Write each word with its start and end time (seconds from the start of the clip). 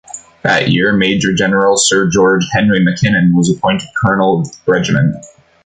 That 0.41 0.69
year, 0.71 0.93
Major-General 0.93 1.77
Sir 1.77 2.09
George 2.09 2.47
Henry 2.51 2.83
MacKinnon 2.83 3.35
was 3.35 3.55
appointed 3.55 3.89
colonel 3.95 4.39
of 4.39 4.47
the 4.47 4.71
regiment. 4.71 5.23